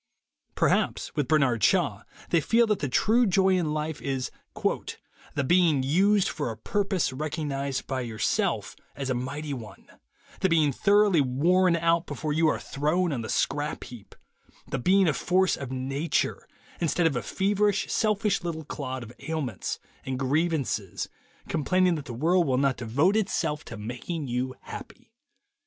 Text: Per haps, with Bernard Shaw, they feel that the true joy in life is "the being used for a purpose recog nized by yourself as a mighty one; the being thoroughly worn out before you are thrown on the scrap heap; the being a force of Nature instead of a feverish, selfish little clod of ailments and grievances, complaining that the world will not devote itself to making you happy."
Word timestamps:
Per 0.55 0.69
haps, 0.69 1.15
with 1.15 1.27
Bernard 1.27 1.63
Shaw, 1.63 2.01
they 2.31 2.41
feel 2.41 2.65
that 2.65 2.79
the 2.79 2.89
true 2.89 3.27
joy 3.27 3.49
in 3.49 3.71
life 3.71 4.01
is 4.01 4.31
"the 4.55 5.43
being 5.43 5.83
used 5.83 6.27
for 6.27 6.49
a 6.49 6.57
purpose 6.57 7.11
recog 7.11 7.45
nized 7.45 7.85
by 7.85 8.01
yourself 8.01 8.75
as 8.95 9.11
a 9.11 9.13
mighty 9.13 9.53
one; 9.53 9.85
the 10.39 10.49
being 10.49 10.71
thoroughly 10.71 11.21
worn 11.21 11.75
out 11.75 12.07
before 12.07 12.33
you 12.33 12.47
are 12.47 12.57
thrown 12.57 13.13
on 13.13 13.21
the 13.21 13.29
scrap 13.29 13.83
heap; 13.83 14.15
the 14.67 14.79
being 14.79 15.07
a 15.07 15.13
force 15.13 15.55
of 15.55 15.71
Nature 15.71 16.47
instead 16.79 17.05
of 17.05 17.15
a 17.15 17.21
feverish, 17.21 17.91
selfish 17.91 18.41
little 18.43 18.65
clod 18.65 19.03
of 19.03 19.13
ailments 19.19 19.77
and 20.03 20.17
grievances, 20.17 21.09
complaining 21.47 21.93
that 21.93 22.05
the 22.05 22.13
world 22.13 22.47
will 22.47 22.57
not 22.57 22.77
devote 22.77 23.15
itself 23.15 23.63
to 23.65 23.77
making 23.77 24.25
you 24.27 24.55
happy." 24.61 25.13